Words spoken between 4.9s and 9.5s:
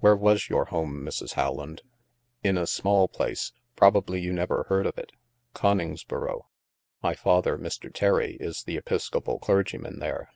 122 THE MASK it. Coningsboro. My father, Mr. Terry, is the Episcopal